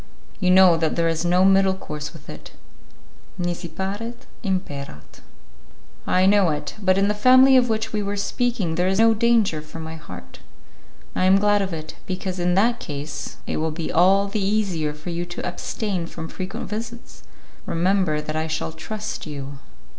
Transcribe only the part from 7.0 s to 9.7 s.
the family of which we were speaking there is no danger